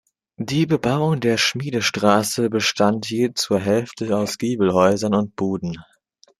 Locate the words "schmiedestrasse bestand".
1.37-3.07